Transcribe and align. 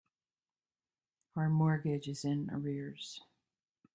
Our 1.35 1.47
mortgage 1.47 2.07
is 2.07 2.25
in 2.25 2.49
arrears. 2.49 3.21